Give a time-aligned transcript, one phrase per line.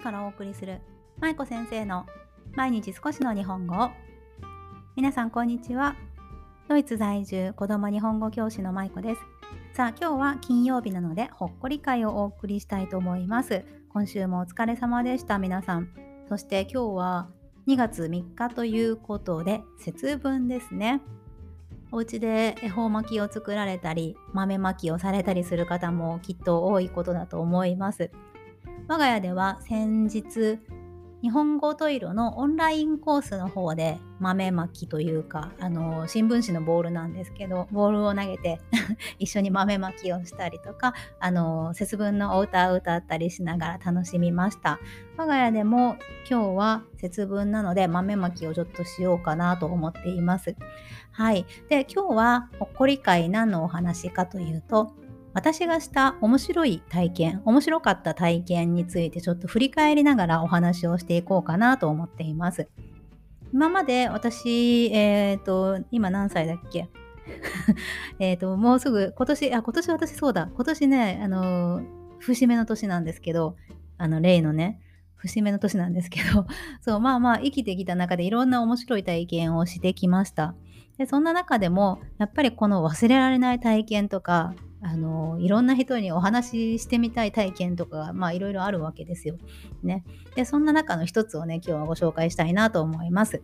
[0.00, 0.80] からお送りする
[1.20, 2.06] 舞子先生の
[2.54, 3.90] 毎日少しの日本語。
[4.96, 5.94] 皆さんこんにちは。
[6.68, 9.20] ドイツ在住子供日本語教師の舞子です。
[9.74, 13.62] さあ今日は金曜日なのでほっこり会をお送りしたいと思います。
[13.90, 15.90] 今週もお疲れ様でした皆さん。
[16.30, 17.28] そして今日は
[17.68, 21.02] 2月3日ということで節分ですね。
[21.92, 28.10] お家で恵方巻きを作られたり豆巻きをされたりする方もきっと多いことだと思います。
[28.90, 30.58] 我が家では先日
[31.22, 38.60] 日本語トイロのオンラインコースの方で豆まきというかあの新聞紙のボールなんですけどボールを投げて
[39.20, 44.80] 一緒に豆まきをしたりとかあの節分のお歌を歌ったりしながら楽しみました。
[45.16, 45.94] 我が家でも
[46.28, 50.56] 今日は節分なので豆まきをちょっとしようかなと思っています。
[51.12, 51.46] はい。
[51.68, 54.96] で今日はほっこり会何のお話かというと
[55.32, 62.68] 私がした面白い体験、面白かった体験についてちょっと振り返りながらお話をしていこうかなと思っています。
[63.52, 66.88] 今まで私、えっ、ー、と、今何歳だっけ？
[68.18, 70.48] えっと、もうすぐ、今年、あ、今年私そうだ。
[70.54, 71.82] 今年ね、あの、
[72.18, 73.56] 節目の年なんですけど、
[73.98, 74.80] あの、例のね、
[75.16, 76.46] 節目の年なんですけど、
[76.80, 80.54] そう、まあまあ、生きてきた中でいろんな面白い体験をしてきました。
[80.98, 89.36] で、そんな中でも、やっぱりこの忘れられない体験とか、あのいろんな人にお話ししてみたい体験とかまあいろいろあるわけですよ。
[89.82, 90.04] ね。
[90.34, 93.42] でそんな中の一つをね今日はご紹介したいなと思います。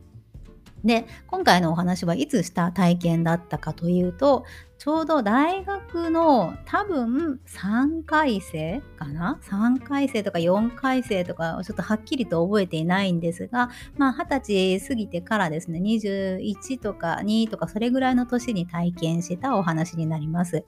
[0.84, 4.44] で今回のお話はいつした体験だったかというと
[4.78, 20.64] ちょうど大学の多分3回生かな？3回生とか4回生とかちょっとはっきりと覚えていないんですがまあ20歳過ぎてからですね21とか2とかそれぐらいの年に体験したお話になります。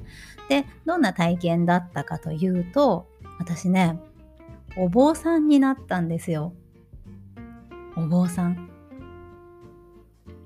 [0.48, 3.06] でどんな体験だったかというと
[3.39, 4.01] 私ね
[4.77, 6.55] お坊さんになったんですよ。
[7.96, 8.67] お坊さん。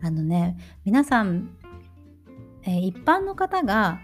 [0.03, 1.51] あのね皆さん、
[2.65, 4.01] え、一般の方が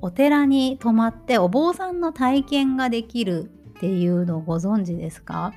[0.00, 5.52] お寺に泊まってお坊さんの体験ができるっていうのをご存知ですか？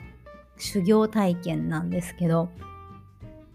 [0.58, 2.50] 修行体験なんですけど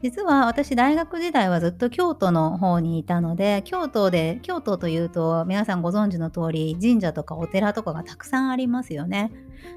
[0.03, 9.33] 実は私大学時代はずっと京都の方にいたので京都で京都というと皆さんご存知の通り神社とかお寺とかがたくさんありますよね。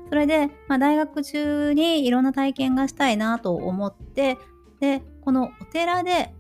[0.10, 4.38] それで、まあ、大学中にいろんな体験がしたいなと思って
[4.80, 6.34] でこのお寺で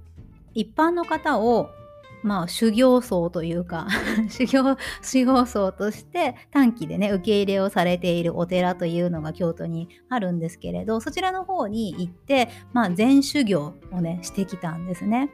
[0.53, 1.69] 一般の方を
[2.23, 3.87] まあ修行僧というか
[4.29, 15.29] 修行修行僧として短期でね受け入れをされているお寺というのが京都にあるんですけれどそちらの方に行ってまあ全修行をねしてきたんですね。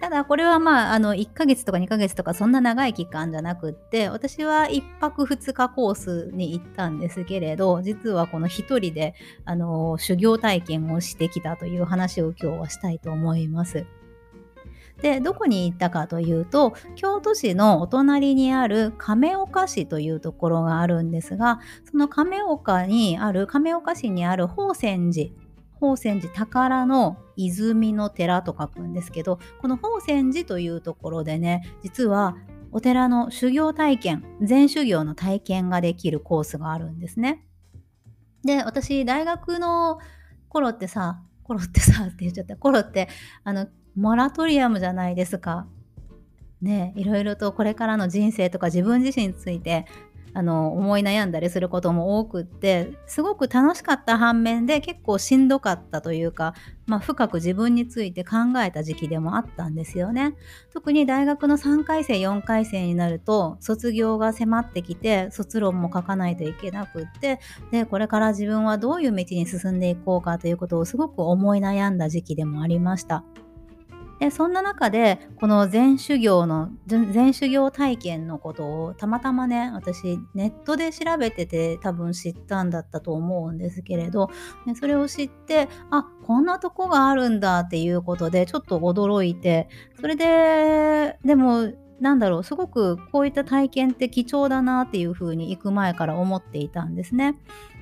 [0.00, 9.14] ただこれはまああの1ヶ月とか2ヶ月とかそんな長い期間じゃなくって私は1泊2日コースに行ったんですけれど実はこの1人で
[9.44, 13.86] あの修行体験をしてきたという話を今日はしたいと思います。
[15.02, 25.47] でどこに行ったかというと京都市のお隣にある亀岡市というところがあるんですがその亀岡にある亀岡市にある宝泉寺
[25.80, 32.36] 宝泉寺宝の泉の寺と書くんですけどこの宝泉寺というところでね実は
[32.72, 37.44] お寺の修行体験全修行の体験ができるコースがあるんですね。
[38.44, 39.98] で私大学の
[40.48, 43.08] 頃ってさ頃ってさ って言っちゃった頃って
[43.44, 45.66] あのモラトリアムじゃないですか。
[46.60, 49.86] ねいろいろとこれからの人生とか自分自身について
[50.38, 56.54] あの思い悩んだりすることも多くってすごく楽しかった反面で結構しんどかったというか、
[56.86, 60.36] まあ、深く自分について考えた時期でもあったんですよね。
[60.72, 67.40] 特に大学の3回生4回生になると卒業が迫ってきて卒論も書かないといけなくって
[67.72, 73.24] でこれから自分はどういう道に進んでいこうかということをすごく思い悩んだ時期でもありました。
[74.18, 84.30] でそんな中でこの全修行の全修行体験のことをたまたまね私ネットで調べてて多分知ったんだったと思うんですけれど、
[84.66, 89.68] ね、それを知ってあこんなとこがあるんだっていうことでちょっと驚いて
[90.00, 97.36] それででもなんだろうすごくこういった体験って貴重だなっていうふうに行く前から思っていたんですね。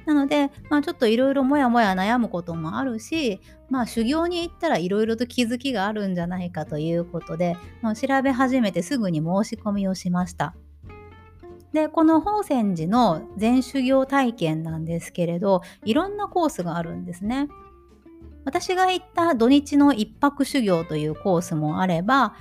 [0.06, 10.55] なので、まあ、ちょっといろいろもやもや悩むこともあるし、まあ、修行に行ったらいろいろと気づきがあるんじゃないかということで、まあ、調べ始めてすぐに申し込みをしました。
[11.73, 17.49] でこの宝泉寺の全修行体験なんですけれどいろんなコースがあるんですね。
[18.47, 22.35] 私が行った土日の一泊修行というコースもあれば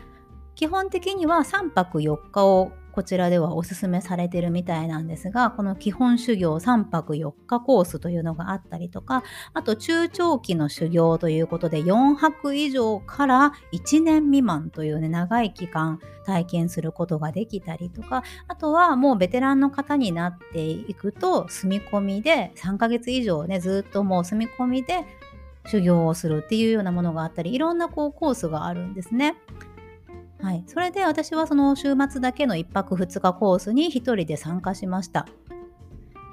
[0.54, 25.06] 基本的には3泊4日をこちらではおすすめされてるみたいなんですがこの基本修行3泊4日コースというのがあったりとかあと中長期の修行ということで4泊以上から1年未満というね長い期間体験することができたりとかあとはもうベテランの方になっていくと住み込みで3ヶ月以上ねずっともう住み込みで
[25.68, 29.36] 修行をするっていうようなものがあったりいろんなこうコースがあるんですね。
[30.46, 35.26] はい、それで私はその週末だけの1泊2日コースに1人で参加しました。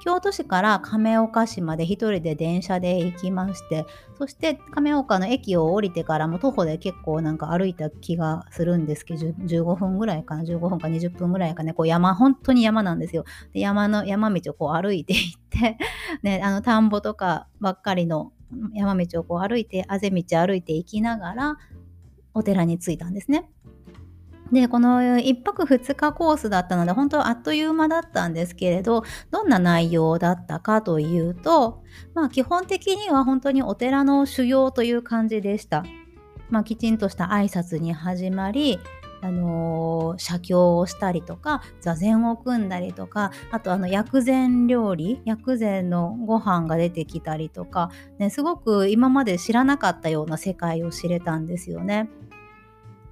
[0.01, 3.87] 京都市から亀岡市まで1人で電車で行きまして
[4.19, 15.79] そして亀岡の駅を降りてからも徒歩で結構なんか歩いた気がするんですけど15分ぐらいかな15分か20分ぐらいかねこう山本当に山なんですよで山の山道をこう歩いていって
[16.25, 18.33] ねあの田んぼとかばっかりの
[18.75, 21.57] 山道をこう歩いてあぜ道歩いていきながら
[22.35, 23.49] お寺に着いたんですね。
[24.53, 31.83] で、この1泊2日コースだったので、本当はあっという間だったんですけれど、どんな内容だったかというと、
[32.15, 35.85] まあ基本的には本当にお寺の修行という感じでした。
[36.51, 38.79] まあきちんとした挨拶に始まり、
[39.23, 52.11] あのー、写経をしたりとか座禅を組んだりとかあとあの薬膳料理薬膳のご飯が出てきたりとか、ね、すごく今まで知らなかったような世界を知れたんですよね。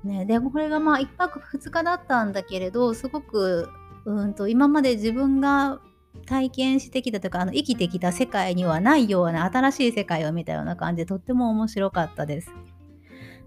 [0.04, 3.68] ね、でこれがまあ1泊2日だったんだけれどすごく
[4.06, 5.80] うんと今まで自分が
[6.26, 12.50] 体験してきたというかあの生きてきた世界にはないような新しい世界を見たような感じでとっても面白かったです。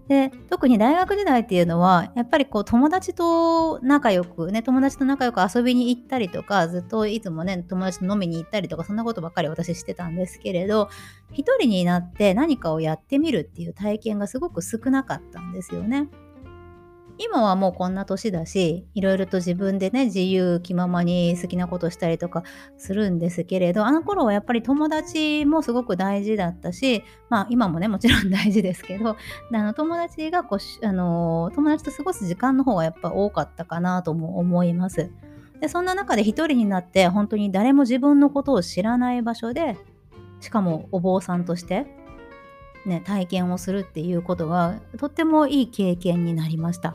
[0.08, 10.90] で特に大学時代っていうのはやっぱりこう友達と仲良くね友達と仲良く遊びに行ったりとかずっといつもね友達と飲みに行ったりとかそんなことばっかり私してたんですけれど
[11.32, 16.08] 一人になって何かをやってみるっていう体験がすごく少なかったんですよね。
[17.18, 22.42] 今はもうこんな年だしいろいろと自分でね自由気ままに好きなことしたりとか
[22.76, 29.16] するんですけれどあの頃はやっぱり友達もすごく大事だったしまあ今もねもちろん大事ですけどあ
[29.50, 35.10] の友達がこうあの友達と過ごす時間の方がやっぱ多かったかなとも思います。
[35.60, 39.78] でそんな中で一人になって本当に誰も自分のことを知らない場所で
[40.40, 41.86] しかもお坊さんとして
[42.86, 46.94] ね、体験をするっていうことがとってもいい経験になりました。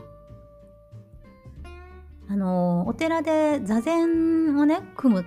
[2.30, 5.24] あのお寺で座禅をね組む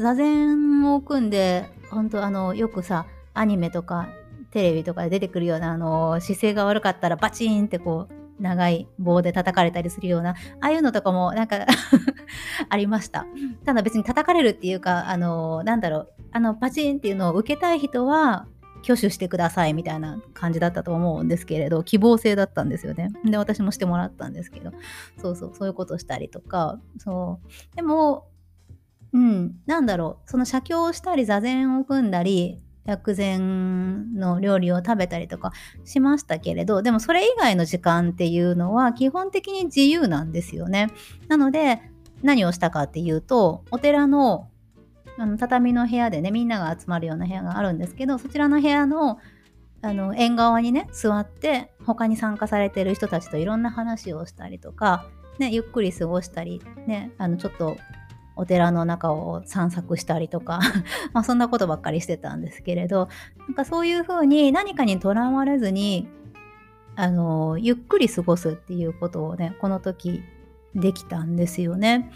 [0.00, 4.08] 座禅を組んで本当あのよくさアニメとか
[4.52, 11.66] テレビとかで出てくるようなあの姿勢が悪かったらバチンってこう長い棒で叩かれたりするようなああいうのとかもなんか
[12.68, 13.26] ありました。
[13.64, 18.46] ただ別に叩かれるっていうかあのなんだろうあのパチンっていうのを受けたい人は
[18.82, 23.10] 挙手してくださいみたいな感じだったと思うんですけれど希望制だったんですよね。
[23.24, 24.72] で私もしてもらったんですけど
[25.20, 27.40] そうそうそういうことしたりとかそ
[27.72, 27.76] う。
[27.76, 28.28] でも
[29.12, 35.52] うんなんだろうその写経をしたり座禅を組んだり薬膳の料理を食べたりとか
[35.84, 40.88] しましたけれどでもそれ以外の時間っていうのは基本的に自由なんですよね。
[41.28, 41.82] なので
[42.22, 44.48] 何をしたかっていうとお寺の
[45.18, 49.18] あの畳の部屋でねみんなが集まるような部屋があるんですけどそちらの部屋の
[49.80, 55.06] あの縁側にね座って他に参加されてる人たちといろんな話をしたりとか、
[55.38, 57.76] ね、ゆっくり過ごしたり、ね、あのちょっと
[58.34, 60.60] お寺の中を散策したりとか
[61.12, 63.08] まあそんなことばっかりしてたんですけれど
[63.46, 66.08] なんかそういうふうに何かにとらわれずに
[66.96, 70.22] あのゆっくり過ごすっていうことをねこの時
[70.74, 72.10] できたんですよね。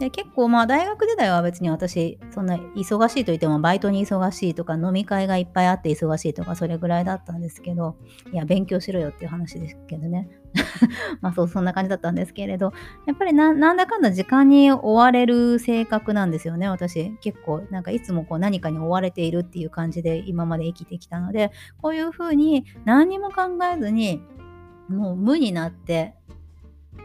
[0.00, 7.96] で結構まあ大学時代は別に私そんな忙しいといってもバイトに忙しいとか飲み会がいっぱいあって忙しいとかそれぐらいだったんですけど
[8.32, 10.30] いや勉強しろよっていう話ですけどね。
[11.20, 12.72] まあそうそんな感じだったんですけれど
[13.06, 17.14] やっぱりなんだかんだ時間に追われる性格なんですよね私。
[17.18, 21.52] 結構なんかいつもこう何かに追われているっていう感じで今まで生きてきたので
[21.82, 24.22] こういうふうに何にも考えずに
[24.88, 26.14] もう無になって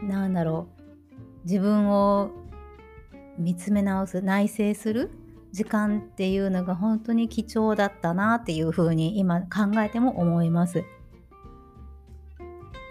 [0.02, 0.86] なんだろう
[1.44, 2.30] 自分を
[3.38, 5.10] 見つめ直す内省する
[5.52, 10.78] 時間っていうのが本当に貴重だったなっていうふうに今考えても思います。
[10.78, 10.86] やっ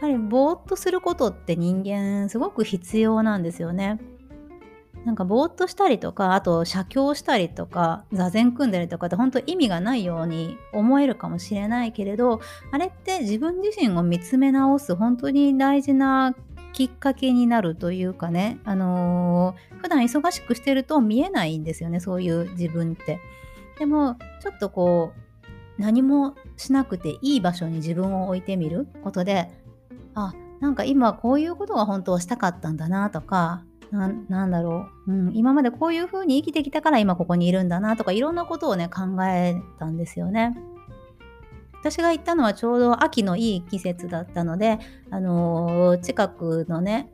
[0.02, 4.00] ぱりぼーっとすることって人間すごく必要なんですよね。
[5.06, 16.34] なんかぼーっとしたりとかあと写経したりとか座禅組んだりとかって本当意味がないように思えるかもしれないけれどあれって自分自身を見つめ直す本当に大事な
[16.76, 23.22] きっかけになるというかね、あのー、普段忙しくしてると見えないんですよね、そういう自分って。
[23.80, 29.50] でも、ちょっとこう、何もしなくていい場所に自分を置いてみることで、
[30.16, 40.58] あ、なんか今こういうことが本当はしたかったんだなとか、なんだろう、うん、今までこういう風に生きてきたから今ここにいるんだなとかいろんなことをね考えたんですよね。
[41.80, 44.80] 私が行ったのはちょうど秋のいい季節だったので、
[45.12, 47.12] あのー、近くのね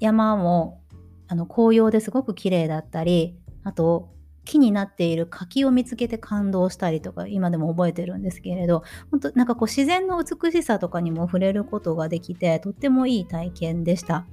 [0.00, 0.80] 山も
[1.28, 4.10] あの紅葉ですごく綺麗だったりあと
[4.44, 14.24] 木になっている柿を見つけて感動したりとか今でも覚えてるんですけれど本当なんかこう自然の美しさとかにも触れることができてとってもいい体験でした。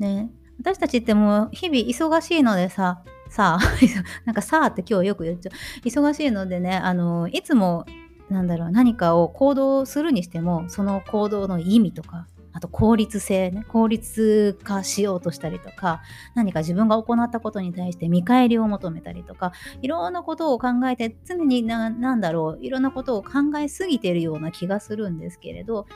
[0.00, 3.64] ね、私たちってもう日々忙しいのでささあ
[4.24, 7.84] なんかさあって今日よく言っちゃう忙しいのでねあのいつも
[8.30, 16.02] なんだろう何かを行動するにしてもその行動の意味とかあと効率性ね、効率化しようとしたりとか、
[16.34, 25.86] 何か自分が行ったことに対して見返りを求めたりとか、いろんなことを考えて、常にななんだろう、いろんなことを考えすぎてるような気がするんですけれど、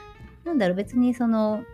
[0.45, 1.65] なんだろう、別にその、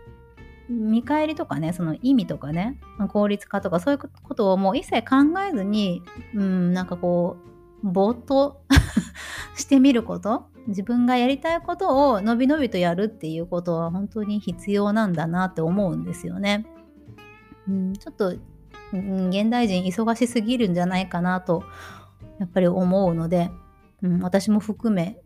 [0.69, 6.02] 見返りとかね、その意味とかね、効率化とかそういうことをもう一切考えずに、
[6.35, 7.37] うん、なんかこ
[7.83, 8.62] う、ぼーっと
[9.57, 16.67] してみること自分がやりたいことをのびのびとやるっていうことは本当に必要なんだなって思うんですよね。
[17.69, 18.35] うん、ちょっと、
[18.93, 21.62] 現代人忙しすぎるんじゃないかなと
[22.38, 23.50] やっぱり思うので、
[24.02, 25.21] うん、私も含め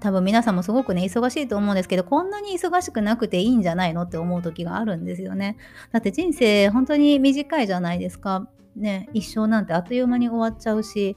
[0.00, 5.56] 多分皆さんもすごくね忙しいと思うんですけどこんなに忙しくなくていいんじゃないのって思う時があるんですよね。
[5.92, 8.48] だって人生本当に短いじゃないですか。
[8.76, 11.16] ね、一生なんてあっという間に終わっちゃうし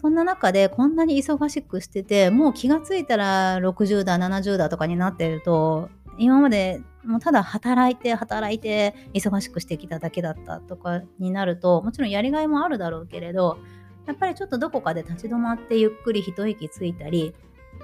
[0.00, 13.58] そんな中でこんなに忙しくしててもう気がついたら60だ70だとかになってると今までもうただ働いて働いて忙しくしてきただけだったとかになるともちろんやりがいもあるだろうけれど
[14.06, 17.34] やっぱりちょっとどこかで立ち止まってゆっくり一息ついたり、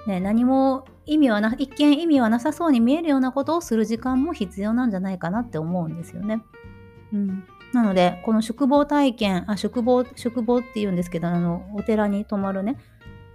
[0.07, 6.41] ね、何も意味はな一見意味はなさそうに見えるようなことをする時間も必要なんじゃないかなって思うんですよね。
[7.13, 7.45] うん、
[7.75, 12.77] なので、この宿坊体験、あ、宿坊、宿坊って言うんですけど、あの、お寺に泊まるね、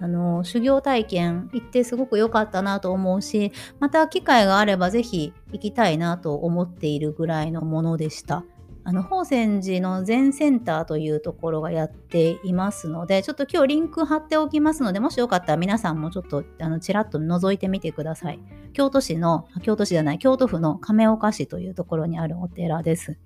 [0.01, 8.43] あの、修行体験行ってすごく良かったなと思うし、また機会があればぜひ行きたいなと思っているぐらいのものでした。
[8.83, 18.41] あの、宝泉寺の全センターというところがやっていますので、ちょっと今日リンク貼っておきますので、もしよかったら皆さんもちょっと、あの、ちらっと覗いてみてください。
[18.73, 23.19] 京都市の、京都市じゃない、京都府の亀岡市というところにあるお寺です。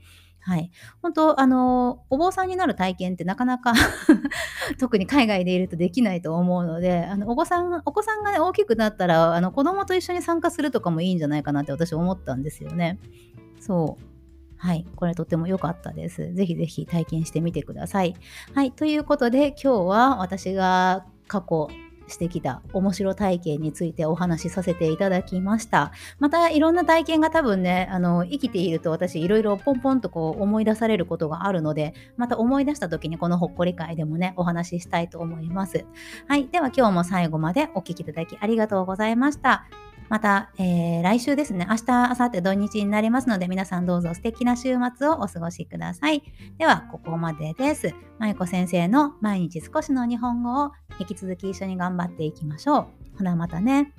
[0.46, 0.70] はい。
[1.00, 3.72] 本当、あの、お坊さんになる体験ってなかなか
[4.78, 12.98] 特に海外でいるとできないと思うので、あのお子さん、お子さんが、ね、大きくなったら、あの子供と一緒に参加するとかもいいんじゃないかなって私思ったんですよね。
[13.58, 14.04] そう。
[14.58, 14.84] はい。
[14.96, 16.34] これとっても良かったです。
[16.34, 18.14] ぜひぜひ体験してみてください。
[18.54, 18.72] はい。
[18.72, 21.68] ということで、今日は私が過去
[22.06, 25.92] してきた面白体験についてお話しさせていただきました。
[26.18, 35.84] またいろんな体験が多分ね、あの生きていると私いろいろポンポンとこう思い出されることがあるので、また思い出した時にこのほっこり会でもね、お話ししたいと思います。
[36.28, 36.48] はい。
[36.48, 39.66] では今日も最後までお聴きいただきありがとうございました。
[40.08, 46.22] また、えー、来週ですね、明日、明後日土日になりますので、皆さんどうぞ素敵な週末をお過ごしください。
[46.58, 47.94] では、ここまでです。
[48.18, 53.18] まゆこ先生の毎日少しの日本語を引き続き一緒に頑張っていきましょう。
[53.18, 53.92] ほな、またね。